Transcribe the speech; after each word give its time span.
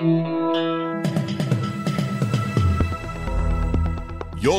You're 0.00 1.02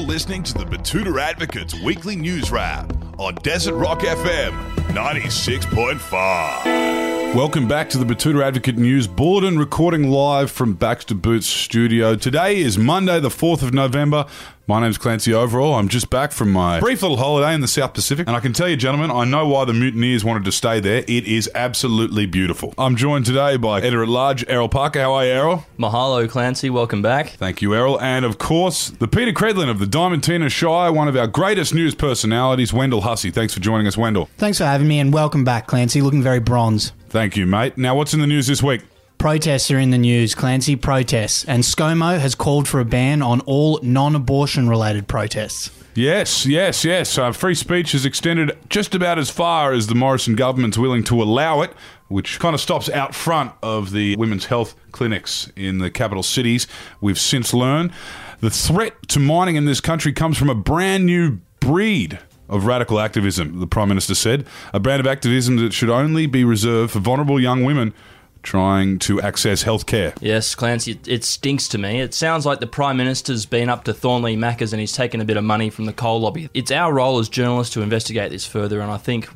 listening 0.02 0.44
to 0.44 0.54
the 0.54 0.66
Betoota 0.66 1.18
Advocates 1.18 1.80
Weekly 1.80 2.18
News 2.18 2.52
Wrap 2.52 2.92
on 3.18 3.36
Desert 3.36 3.76
Rock 3.76 4.02
FM 4.02 4.52
96.5. 4.88 7.19
Welcome 7.36 7.68
back 7.68 7.92
to 7.92 8.00
the 8.00 8.12
Betoota 8.12 8.44
Advocate 8.44 8.76
News 8.78 9.06
Bulletin, 9.06 9.60
recording 9.60 10.10
live 10.10 10.50
from 10.50 10.74
Baxter 10.74 11.14
Boots 11.14 11.46
Studio. 11.46 12.16
Today 12.16 12.58
is 12.58 12.80
Monday, 12.80 13.20
the 13.20 13.30
4th 13.30 13.62
of 13.62 13.72
November. 13.72 14.26
My 14.66 14.82
name's 14.82 14.98
Clancy 14.98 15.32
Overell. 15.32 15.78
I'm 15.78 15.90
just 15.90 16.10
back 16.10 16.32
from 16.32 16.52
my 16.52 16.80
brief 16.80 17.04
little 17.04 17.18
holiday 17.18 17.54
in 17.54 17.62
the 17.62 17.68
South 17.68 17.94
Pacific, 17.94 18.28
and 18.28 18.36
I 18.36 18.40
can 18.40 18.52
tell 18.52 18.68
you, 18.68 18.76
gentlemen, 18.76 19.12
I 19.12 19.26
know 19.26 19.48
why 19.48 19.66
the 19.66 19.74
mutineers 19.74 20.26
wanted 20.26 20.44
to 20.46 20.52
stay 20.52 20.80
there. 20.80 21.04
It 21.08 21.26
is 21.26 21.50
absolutely 21.54 22.26
beautiful. 22.26 22.74
I'm 22.80 22.96
joined 22.96 23.28
today 23.28 23.58
by 23.58 23.78
editor 23.80 24.02
at 24.04 24.10
large 24.10 24.44
Errol 24.48 24.68
Parker. 24.68 25.00
How 25.00 25.14
are 25.14 25.26
you, 25.26 25.32
Errol? 25.32 25.66
Mahalo, 25.78 26.28
Clancy. 26.28 26.72
Welcome 26.72 27.04
back. 27.04 27.30
Thank 27.30 27.62
you, 27.62 27.76
Errol. 27.76 28.02
And 28.02 28.26
of 28.26 28.40
course, 28.40 28.90
the 28.90 29.08
Peta 29.08 29.32
Credlin 29.32 29.70
of 29.70 29.78
the 29.78 29.86
Diamantina 29.86 30.50
Shire, 30.50 30.92
one 30.92 31.08
of 31.08 31.16
our 31.16 31.28
greatest 31.28 31.76
news 31.76 31.94
personalities, 31.94 32.74
Wendell 32.74 33.02
Hussey. 33.02 33.30
Thanks 33.30 33.54
for 33.54 33.60
joining 33.60 33.86
us, 33.86 33.98
Wendell. 33.98 34.30
Thanks 34.38 34.58
for 34.58 34.66
having 34.66 34.88
me 34.88 35.00
and 35.00 35.14
welcome 35.14 35.44
back, 35.44 35.68
Clancy. 35.68 36.02
Looking 36.02 36.24
very 36.24 36.40
bronze. 36.40 36.92
Thank 37.10 37.36
you, 37.36 37.46
mate. 37.46 37.78
Now, 37.78 37.96
what's 37.96 38.14
in 38.14 38.20
the 38.20 38.28
news 38.28 38.48
this 38.48 38.62
week? 38.62 38.82
Protests 39.18 39.70
are 39.72 39.80
in 39.80 39.90
the 39.90 39.98
news, 39.98 40.34
Clancy. 40.34 40.76
Protests. 40.76 41.44
And 41.46 41.64
ScoMo 41.64 42.20
has 42.20 42.36
called 42.36 42.68
for 42.68 42.80
a 42.80 42.86
ban 42.86 43.22
on 43.22 43.42
all 43.42 43.80
non 43.84 44.16
abortion 44.16 44.70
related 44.70 45.08
protests. 45.08 45.72
Yes, 45.96 46.46
yes, 46.46 46.86
yes. 46.86 47.18
Uh, 47.18 47.32
free 47.34 47.56
speech 47.56 47.94
is 47.94 48.06
extended 48.06 48.58
just 48.70 48.96
about 48.96 49.20
as 49.20 49.30
far 49.30 49.74
as 49.74 49.88
the 49.88 49.96
Morrison 49.96 50.36
government's 50.36 50.78
willing 50.78 51.04
to 51.06 51.22
allow 51.22 51.62
it, 51.62 51.74
which 52.08 52.40
kind 52.40 52.54
of 52.54 52.62
stops 52.62 52.90
out 52.90 53.14
front 53.14 53.52
of 53.62 53.92
the 53.92 54.16
women's 54.16 54.46
health 54.46 54.76
clinics 54.92 55.52
in 55.58 55.80
the 55.80 55.92
capital 55.92 56.24
cities. 56.24 56.68
We've 57.02 57.20
since 57.20 57.54
learned 57.54 57.92
the 58.40 58.50
threat 58.50 58.94
to 59.10 59.20
mining 59.20 59.58
in 59.58 59.66
this 59.66 59.82
country 59.82 60.14
comes 60.14 60.38
from 60.38 60.50
a 60.50 60.56
brand 60.56 61.06
new 61.06 61.40
breed 61.60 62.20
of 62.50 62.66
radical 62.66 63.00
activism, 63.00 63.60
the 63.60 63.68
Prime 63.68 63.88
Minister 63.88 64.16
said. 64.16 64.46
A 64.74 64.80
brand 64.80 65.00
of 65.00 65.08
activism 65.08 65.58
that 65.58 65.74
should 65.74 65.90
only 65.90 66.26
be 66.26 66.44
reserved 66.44 66.92
for 66.92 67.00
vulnerable 67.00 67.40
young 67.40 67.64
women 67.64 67.94
trying 68.42 68.98
to 69.00 69.22
access 69.22 69.64
healthcare. 69.64 70.16
Yes, 70.22 70.56
Clancy, 70.56 70.92
it, 70.92 71.08
it 71.08 71.24
stinks 71.24 71.68
to 71.70 71.78
me. 71.78 72.00
It 72.02 72.14
sounds 72.14 72.46
like 72.46 72.60
the 72.60 72.68
Prime 72.68 72.98
Minister's 72.98 73.46
been 73.46 73.70
up 73.70 73.84
to 73.84 73.94
Thornley 73.94 74.38
Maccas 74.38 74.72
and 74.72 74.80
he's 74.80 74.94
taken 74.94 75.22
a 75.22 75.26
bit 75.26 75.38
of 75.38 75.44
money 75.44 75.70
from 75.70 75.86
the 75.86 75.94
coal 75.94 76.22
lobby. 76.22 76.50
It's 76.54 76.72
our 76.72 76.94
role 76.94 77.20
as 77.20 77.30
journalists 77.30 77.74
to 77.74 77.82
investigate 77.82 78.32
this 78.32 78.46
further, 78.46 78.80
and 78.80 78.92
I 78.92 78.98
think 78.98 79.30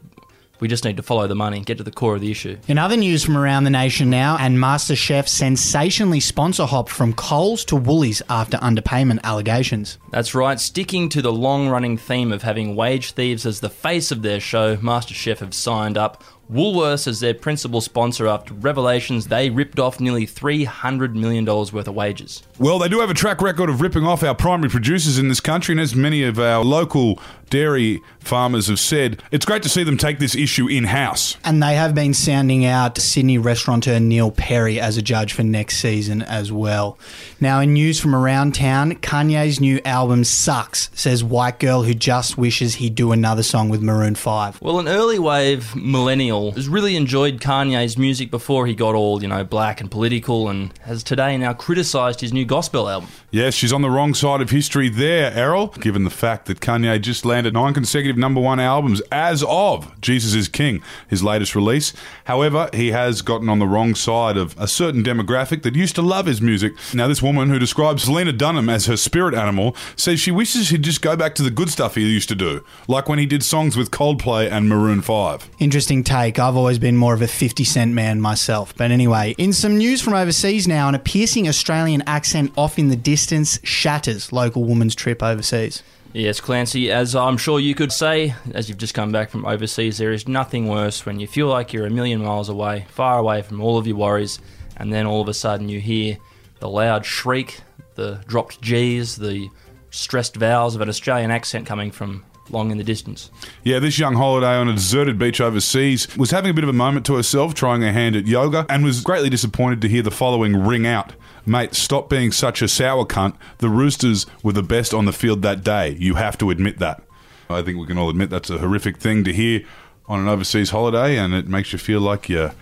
we 0.64 0.70
just 0.70 0.86
need 0.86 0.96
to 0.96 1.04
follow 1.04 1.28
the 1.28 1.36
money 1.36 1.58
and 1.58 1.66
get 1.66 1.78
to 1.78 1.84
the 1.84 1.92
core 1.92 2.16
of 2.16 2.22
the 2.22 2.32
issue. 2.32 2.58
In 2.70 2.78
other 2.78 2.96
news 2.96 3.22
from 3.22 3.36
around 3.36 3.66
the 3.66 3.70
nation 3.70 4.10
now, 4.10 4.38
and 4.40 4.58
MasterChef 4.58 5.28
sensationally 5.28 6.22
sponsor 6.22 6.66
hopped 6.66 6.90
from 6.90 7.12
Coles 7.12 7.66
to 7.66 7.76
Woolies 7.76 8.22
after 8.30 8.56
underpayment 8.60 9.22
allegations. 9.24 9.98
That's 10.12 10.34
right, 10.34 10.58
sticking 10.58 11.10
to 11.10 11.22
the 11.22 11.34
long 11.34 11.68
running 11.68 11.98
theme 11.98 12.32
of 12.32 12.44
having 12.44 12.78
wage 12.78 13.12
thieves 13.12 13.46
as 13.46 13.60
the 13.60 13.70
face 13.70 14.10
of 14.10 14.22
their 14.22 14.40
show, 14.40 14.78
MasterChef 14.78 15.40
have 15.40 15.54
signed 15.54 15.98
up 15.98 16.24
Woolworths 16.52 17.08
as 17.08 17.20
their 17.20 17.34
principal 17.34 17.82
sponsor 17.82 18.28
after 18.28 18.54
revelations 18.54 19.28
they 19.28 19.50
ripped 19.50 19.80
off 19.80 20.00
nearly 20.00 20.28
$300 20.28 21.14
million 21.14 21.46
worth 21.46 21.74
of 21.74 21.96
wages. 21.96 22.44
Well, 22.60 22.80
they 22.80 22.90
do 22.90 23.00
have 23.00 23.10
a 23.10 23.16
track 23.16 23.42
record 23.42 23.70
of 23.70 23.82
ripping 23.82 24.06
off 24.06 24.24
our 24.24 24.36
primary 24.36 24.70
producers 24.70 25.18
in 25.18 25.30
this 25.30 25.40
country, 25.40 25.74
and 25.74 25.80
as 25.80 25.96
many 25.96 26.24
of 26.24 26.40
our 26.40 26.64
local 26.64 27.20
dairy 27.50 28.02
farmers 28.20 28.68
have 28.68 28.80
said, 28.80 29.22
it's 29.32 29.46
great 29.46 29.62
to 29.62 29.70
see 29.70 29.84
them 29.84 29.96
take 29.96 30.18
this 30.18 30.36
issue 30.36 30.68
in 30.68 30.86
house. 30.86 31.38
And 31.44 31.62
they 31.62 31.76
have 31.76 31.94
been 31.94 32.16
sounding 32.16 32.66
out 32.66 32.98
Sydney 32.98 33.38
restaurateur 33.38 34.00
Neil 34.00 34.32
Perry 34.32 34.80
as 34.80 34.98
a 34.98 35.04
judge 35.04 35.34
for 35.34 35.44
next 35.44 35.78
season 35.78 36.24
as 36.24 36.52
well. 36.52 36.98
Now, 37.40 37.60
in 37.60 37.74
news 37.74 38.00
from 38.00 38.16
around 38.16 38.56
town, 38.56 38.96
Kanye's 38.96 39.60
new 39.60 39.80
album 39.86 40.24
sucks, 40.24 40.90
says 40.96 41.24
White 41.24 41.60
Girl 41.60 41.84
who 41.84 41.94
just 41.94 42.38
wishes 42.38 42.76
he'd 42.76 42.96
do 42.96 43.12
another 43.12 43.44
song 43.44 43.70
with 43.70 43.82
Maroon 43.82 44.16
5. 44.16 44.60
Well, 44.62 44.80
an 44.80 44.88
early 44.88 45.20
wave 45.20 45.76
millennial 45.76 46.33
has 46.54 46.68
really 46.68 46.96
enjoyed 46.96 47.40
Kanye's 47.40 47.98
music 47.98 48.32
before 48.32 48.68
he 48.68 48.76
got 48.76 48.96
all, 48.96 49.22
you 49.22 49.28
know, 49.28 49.44
black 49.44 49.80
and 49.82 49.90
political 49.90 50.50
and 50.50 50.78
has 50.82 51.04
today 51.04 51.38
now 51.38 51.54
criticised 51.54 52.22
his 52.22 52.34
new 52.34 52.46
gospel 52.46 52.90
album. 52.90 53.10
Yes, 53.32 53.54
she's 53.54 53.74
on 53.74 53.82
the 53.82 53.90
wrong 53.90 54.14
side 54.14 54.42
of 54.42 54.50
history 54.50 54.90
there, 54.90 55.32
Errol, 55.34 55.68
given 55.68 56.04
the 56.04 56.10
fact 56.10 56.46
that 56.46 56.60
Kanye 56.60 57.02
just 57.02 57.26
landed 57.26 57.54
nine 57.54 57.74
consecutive 57.74 58.18
number 58.18 58.40
one 58.42 58.60
albums 58.60 59.02
as 59.12 59.44
of 59.48 60.00
Jesus 60.02 60.34
is 60.34 60.48
King, 60.48 60.84
his 61.08 61.24
latest 61.24 61.56
release. 61.56 61.94
However, 62.26 62.70
he 62.74 62.92
has 62.92 63.22
gotten 63.22 63.50
on 63.50 63.60
the 63.60 63.68
wrong 63.68 63.96
side 63.96 64.38
of 64.38 64.56
a 64.60 64.68
certain 64.68 65.04
demographic 65.04 65.64
that 65.64 65.76
used 65.76 65.96
to 65.96 66.02
love 66.02 66.26
his 66.26 66.42
music. 66.42 66.74
Now, 66.94 67.08
this 67.08 67.22
woman 67.22 67.50
who 67.50 67.60
describes 67.60 68.04
Selena 68.04 68.34
Dunham 68.34 68.70
as 68.70 68.86
her 68.86 68.98
spirit 68.98 69.34
animal 69.34 69.76
says 69.96 70.20
she 70.20 70.32
wishes 70.32 70.70
he'd 70.70 70.84
just 70.84 71.02
go 71.02 71.16
back 71.16 71.36
to 71.36 71.44
the 71.44 71.52
good 71.52 71.70
stuff 71.70 71.96
he 71.96 72.02
used 72.02 72.30
to 72.30 72.36
do, 72.36 72.64
like 72.88 73.08
when 73.10 73.20
he 73.20 73.26
did 73.26 73.44
songs 73.44 73.76
with 73.78 73.92
Coldplay 73.92 74.52
and 74.52 74.70
Maroon 74.70 75.02
5. 75.02 75.50
Interesting 75.60 76.04
take. 76.04 76.23
I've 76.28 76.56
always 76.56 76.80
been 76.80 76.96
more 76.96 77.14
of 77.14 77.22
a 77.22 77.28
50 77.28 77.64
Cent 77.64 77.94
man 77.94 78.22
myself. 78.22 78.76
But 78.76 78.92
anyway, 78.92 79.36
in 79.38 79.54
some 79.54 79.78
news 79.78 80.02
from 80.02 80.14
overseas 80.14 80.68
now, 80.68 80.88
and 80.88 80.96
a 80.96 81.00
piercing 81.00 81.48
Australian 81.48 82.02
accent 82.08 82.52
off 82.58 82.80
in 82.80 82.88
the 82.88 82.96
distance 82.96 83.60
shatters 83.64 84.32
local 84.32 84.64
woman's 84.64 84.96
trip 84.96 85.22
overseas. 85.22 85.84
Yes, 86.14 86.40
Clancy, 86.40 86.92
as 86.92 87.16
I'm 87.16 87.38
sure 87.38 87.60
you 87.60 87.74
could 87.74 87.92
say, 87.92 88.36
as 88.54 88.70
you've 88.70 88.78
just 88.78 88.94
come 88.94 89.12
back 89.12 89.32
from 89.32 89.46
overseas, 89.46 89.98
there 89.98 90.12
is 90.12 90.28
nothing 90.28 90.68
worse 90.68 91.06
when 91.06 91.20
you 91.20 91.26
feel 91.26 91.48
like 91.48 91.74
you're 91.74 91.88
a 91.88 91.90
million 91.90 92.24
miles 92.24 92.50
away, 92.50 92.86
far 92.90 93.18
away 93.18 93.42
from 93.42 93.62
all 93.62 93.80
of 93.80 93.88
your 93.88 93.98
worries, 93.98 94.40
and 94.78 94.94
then 94.94 95.08
all 95.08 95.22
of 95.22 95.28
a 95.28 95.34
sudden 95.34 95.70
you 95.70 95.80
hear 95.80 96.18
the 96.60 96.70
loud 96.70 97.04
shriek, 97.06 97.62
the 97.96 98.24
dropped 98.28 98.62
G's, 98.62 99.16
the 99.16 99.50
stressed 99.90 100.36
vowels 100.36 100.76
of 100.76 100.82
an 100.82 100.90
Australian 100.90 101.32
accent 101.32 101.66
coming 101.66 101.90
from 101.92 102.24
long 102.50 102.72
in 102.72 102.78
the 102.78 102.84
distance. 102.84 103.32
Yeah, 103.64 103.80
this 103.80 103.98
young 103.98 104.16
holiday 104.16 104.56
on 104.56 104.68
a 104.68 104.74
deserted 104.74 105.18
beach 105.18 105.40
overseas 105.40 106.16
was 106.18 106.32
having 106.32 106.52
a 106.52 106.54
bit 106.54 106.64
of 106.64 106.70
a 106.70 106.74
moment 106.74 107.06
to 107.08 107.16
herself, 107.16 107.54
trying 107.54 107.82
her 107.82 107.92
hand 107.92 108.16
at 108.16 108.28
yoga, 108.28 108.66
and 108.70 108.84
was 108.84 109.02
greatly 109.02 109.30
disappointed 109.30 109.82
to 109.82 109.90
hear 109.90 110.02
the 110.02 110.12
following 110.12 110.56
ring 110.56 110.86
out. 110.86 111.14
Mate, 111.46 111.74
stop 111.76 112.10
being 112.10 112.32
such 112.32 112.62
a 112.62 112.68
sour 112.68 113.06
cunt. 113.06 113.36
The 113.58 113.70
Roosters 113.70 114.26
were 114.44 114.54
the 114.54 114.64
best 114.64 114.94
on 114.94 115.06
the 115.06 115.14
field 115.14 115.42
that 115.42 115.64
day. 115.64 115.96
You 116.00 116.16
have 116.16 116.38
to 116.38 116.50
admit 116.50 116.80
that. 116.80 117.04
I 117.50 117.62
think 117.62 117.78
we 117.78 117.86
can 117.86 117.98
all 117.98 118.10
admit 118.10 118.30
that's 118.30 118.50
a 118.50 118.58
horrific 118.58 118.98
thing 118.98 119.24
to 119.26 119.34
hear 119.34 119.64
on 120.08 120.20
an 120.20 120.28
overseas 120.28 120.70
holiday, 120.70 121.18
and 121.18 121.34
it 121.34 121.48
makes 121.48 121.74
you 121.74 121.80
feel 121.80 122.00
like 122.00 122.30
you're 122.30 122.54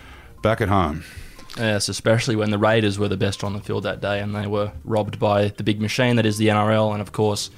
back 0.41 0.61
at 0.61 0.69
home. 0.69 1.03
Yes, 1.57 1.89
especially 1.89 2.35
when 2.35 2.49
the 2.49 2.57
Raiders 2.57 2.97
were 2.97 3.09
the 3.09 3.17
best 3.17 3.43
on 3.43 3.53
the 3.53 3.59
field 3.59 3.83
that 3.83 3.99
day 3.99 4.19
and 4.19 4.33
they 4.33 4.47
were 4.47 4.71
robbed 4.85 5.19
by 5.19 5.49
the 5.49 5.63
big 5.63 5.81
machine 5.81 6.15
that 6.15 6.25
is 6.25 6.37
the 6.37 6.47
NRL, 6.47 6.93
and 6.93 7.01
of 7.01 7.11
course, 7.11 7.49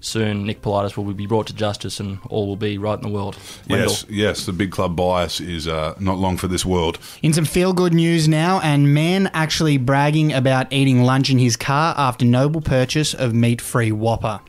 soon 0.00 0.44
Nick 0.44 0.62
Politis 0.62 0.96
will 0.96 1.12
be 1.12 1.26
brought 1.26 1.46
to 1.48 1.54
justice 1.54 2.00
and 2.00 2.18
all 2.28 2.46
will 2.46 2.56
be 2.56 2.78
right 2.78 2.96
in 2.96 3.02
the 3.02 3.08
world. 3.08 3.36
Wendell. 3.68 3.90
Yes, 3.90 4.06
yes, 4.08 4.46
the 4.46 4.52
big 4.52 4.70
club 4.70 4.96
bias 4.96 5.40
is 5.40 5.66
uh, 5.68 5.94
not 5.98 6.18
long 6.18 6.36
for 6.36 6.48
this 6.48 6.64
world. 6.64 6.98
In 7.22 7.32
some 7.32 7.44
feel 7.44 7.72
good 7.72 7.94
news 7.94 8.28
now, 8.28 8.60
and 8.60 8.94
man 8.94 9.30
actually 9.32 9.76
bragging 9.78 10.32
about 10.32 10.72
eating 10.72 11.02
lunch 11.02 11.30
in 11.30 11.38
his 11.38 11.56
car 11.56 11.94
after 11.96 12.24
noble 12.24 12.60
purchase 12.60 13.14
of 13.14 13.34
meat 13.34 13.60
free 13.60 13.92
Whopper. 13.92 14.40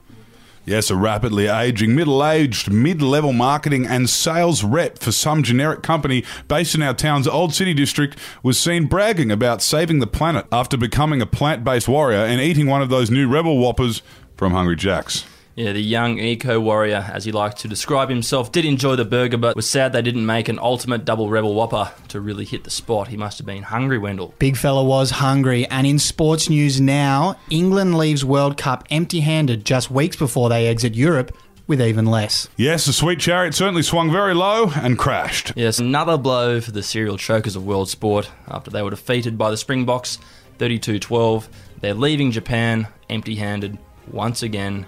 Yes, 0.68 0.90
a 0.90 0.97
rapidly 0.97 1.47
aging, 1.47 1.96
middle 1.96 2.25
aged, 2.25 2.69
mid 2.69 3.02
level 3.02 3.31
marketing 3.31 3.88
and 3.88 4.09
sales 4.09 4.66
rep 4.66 5.00
for 5.00 5.14
some 5.14 5.41
generic 5.41 5.81
company 5.81 6.25
based 6.50 6.75
in 6.75 6.81
our 6.81 6.94
town's 6.94 7.25
Old 7.25 7.53
City 7.53 7.74
district 7.74 8.18
was 8.44 8.59
seen 8.59 8.85
bragging 8.88 9.31
about 9.31 9.62
saving 9.62 10.00
the 10.00 10.08
planet 10.08 10.46
after 10.52 10.75
becoming 10.75 11.22
a 11.22 11.25
plant 11.25 11.64
based 11.64 11.88
warrior 11.88 12.18
and 12.18 12.41
eating 12.41 12.68
one 12.68 12.81
of 12.81 12.90
those 12.90 13.09
new 13.09 13.29
Rebel 13.29 13.58
Whoppers 13.58 14.02
from 14.35 14.52
Hungry 14.52 14.75
Jack's. 14.75 15.24
Yeah, 15.57 15.72
the 15.72 15.81
young 15.81 16.19
eco 16.19 16.59
warrior, 16.59 17.09
as 17.12 17.25
he 17.25 17.31
likes 17.31 17.63
to 17.63 17.68
describe 17.68 18.09
himself, 18.09 18.51
did 18.51 18.63
enjoy 18.63 18.95
the 18.95 19.03
burger, 19.03 19.38
but 19.38 19.56
was 19.56 19.68
sad 19.68 19.91
they 19.91 20.03
didn't 20.03 20.28
make 20.28 20.50
an 20.50 20.59
ultimate 20.59 21.03
double 21.03 21.31
rebel 21.31 21.56
whopper 21.56 21.91
to 22.09 22.22
really 22.22 22.45
hit 22.45 22.63
the 22.63 22.69
spot. 22.69 23.07
He 23.07 23.18
must 23.18 23.40
have 23.40 23.47
been 23.47 23.63
hungry, 23.63 23.97
Wendell. 23.97 24.35
Big 24.37 24.55
fella 24.55 24.84
was 24.84 25.09
hungry. 25.09 25.66
And 25.66 25.87
in 25.87 25.97
sports 25.97 26.47
news 26.47 26.79
now, 26.79 27.40
England 27.49 27.97
leaves 27.97 28.23
World 28.23 28.55
Cup 28.55 28.85
empty 28.91 29.22
handed 29.22 29.66
just 29.66 29.90
weeks 29.90 30.16
before 30.16 30.47
they 30.47 30.67
exit 30.67 30.93
Europe 30.93 31.35
with 31.66 31.82
even 31.82 32.05
less. 32.05 32.47
Yes, 32.55 32.85
the 32.85 32.93
sweet 32.93 33.20
chariot 33.20 33.55
certainly 33.55 33.82
swung 33.82 34.11
very 34.11 34.35
low 34.35 34.70
and 34.76 34.96
crashed. 34.96 35.53
Yes, 35.55 35.79
another 35.79 36.20
blow 36.20 36.61
for 36.61 36.70
the 36.70 36.84
serial 36.84 37.17
chokers 37.17 37.55
of 37.55 37.66
world 37.66 37.90
sport 37.90 38.29
after 38.47 38.70
they 38.70 38.84
were 38.84 38.91
defeated 38.91 39.40
by 39.40 39.49
the 39.49 39.58
Springboks 39.58 40.20
32 40.59 40.99
12. 40.99 41.49
They're 41.82 41.96
leaving 41.96 42.29
Japan 42.29 42.87
empty 43.09 43.37
handed 43.37 43.79
once 44.11 44.43
again. 44.43 44.85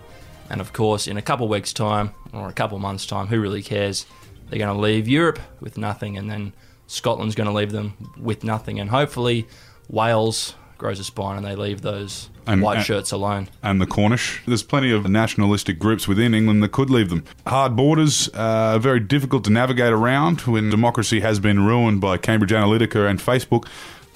And 0.50 0.62
of 0.62 0.74
course, 0.74 1.08
in 1.08 1.18
a 1.18 1.22
couple 1.22 1.46
of 1.46 1.52
weeks' 1.52 1.74
time, 1.74 2.12
or 2.34 2.50
a 2.50 2.54
couple 2.54 2.76
of 2.76 2.82
months' 2.82 3.06
time, 3.06 3.28
who 3.28 3.40
really 3.40 3.62
cares? 3.62 4.06
They're 4.50 4.60
going 4.60 4.74
to 4.76 4.82
leave 4.82 5.08
Europe 5.08 5.40
with 5.60 5.78
nothing, 5.78 6.18
and 6.18 6.30
then 6.30 6.54
Scotland's 6.88 7.36
going 7.36 7.48
to 7.48 7.54
leave 7.54 7.72
them 7.72 7.94
with 8.20 8.44
nothing. 8.44 8.80
And 8.80 8.90
hopefully, 8.90 9.48
Wales 9.90 10.56
grows 10.80 11.00
a 11.00 11.04
spine 11.04 11.36
and 11.38 11.46
they 11.46 11.56
leave 11.56 11.82
those 11.82 12.30
And- 12.48 12.62
white 12.62 12.78
and- 12.78 12.86
shirts 12.86 13.12
alone. 13.12 13.50
and 13.62 13.82
the 13.82 13.86
Cornish. 13.86 14.42
There's 14.48 14.64
plenty 14.64 14.92
of 14.92 15.08
nationalistic 15.10 15.78
groups 15.78 16.08
within 16.08 16.34
England 16.34 16.64
that 16.64 16.72
could 16.72 16.90
leave 16.90 17.10
them. 17.10 17.26
Hard 17.46 17.76
borders 17.76 18.30
uh, 18.34 18.40
are 18.76 18.80
very 18.80 19.02
difficult 19.02 19.44
to 19.44 19.50
navigate 19.52 19.92
around 19.92 20.42
when 20.42 20.70
democracy 20.70 21.20
has 21.20 21.38
been 21.40 21.66
ruined 21.66 22.00
by 22.00 22.16
Cambridge 22.18 22.52
Analytica 22.52 23.10
and 23.10 23.20
Facebook. 23.20 23.66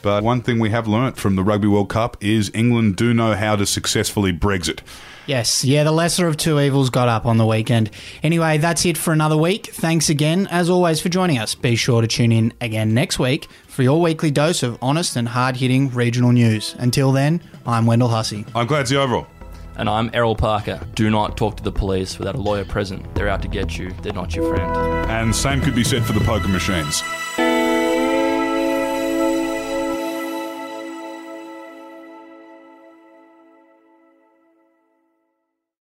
But 0.01 0.23
one 0.23 0.41
thing 0.41 0.57
we 0.59 0.69
have 0.69 0.87
learnt 0.87 1.17
from 1.17 1.35
the 1.35 1.43
Rugby 1.43 1.67
World 1.67 1.89
Cup 1.89 2.15
is 2.21 2.49
England 2.53 2.95
do 2.95 3.13
know 3.13 3.33
how 3.35 3.55
to 3.57 3.65
successfully 3.65 4.31
Brexit. 4.33 4.79
Yes, 5.25 5.63
yeah, 5.63 5.83
the 5.83 5.91
lesser 5.91 6.27
of 6.27 6.35
two 6.35 6.59
evils 6.59 6.89
got 6.89 7.07
up 7.07 7.25
on 7.25 7.37
the 7.37 7.45
weekend. 7.45 7.89
Anyway, 8.23 8.57
that's 8.57 8.85
it 8.85 8.97
for 8.97 9.13
another 9.13 9.37
week. 9.37 9.67
Thanks 9.67 10.09
again, 10.09 10.47
as 10.51 10.69
always, 10.69 10.99
for 10.99 11.07
joining 11.07 11.37
us. 11.37 11.55
Be 11.55 11.77
sure 11.77 12.01
to 12.01 12.07
tune 12.07 12.33
in 12.33 12.51
again 12.59 12.93
next 12.93 13.19
week 13.19 13.47
for 13.67 13.83
your 13.83 14.01
weekly 14.01 14.31
dose 14.31 14.63
of 14.63 14.77
honest 14.81 15.15
and 15.15 15.29
hard 15.29 15.55
hitting 15.55 15.89
regional 15.91 16.33
news. 16.33 16.75
Until 16.77 17.13
then, 17.13 17.41
I'm 17.65 17.85
Wendell 17.85 18.09
Hussey. 18.09 18.45
I'm 18.53 18.67
Clancy 18.67 18.95
Overell. 18.95 19.27
And 19.75 19.89
I'm 19.89 20.11
Errol 20.13 20.35
Parker. 20.35 20.85
Do 20.93 21.09
not 21.09 21.37
talk 21.37 21.57
to 21.57 21.63
the 21.63 21.71
police 21.71 22.19
without 22.19 22.35
a 22.35 22.41
lawyer 22.41 22.65
present. 22.65 23.15
They're 23.15 23.29
out 23.29 23.41
to 23.41 23.47
get 23.47 23.77
you, 23.77 23.91
they're 24.01 24.13
not 24.13 24.35
your 24.35 24.53
friend. 24.53 25.09
And 25.09 25.35
same 25.35 25.61
could 25.61 25.73
be 25.73 25.83
said 25.83 26.03
for 26.03 26.13
the 26.13 26.19
poker 26.19 26.49
machines. 26.49 27.01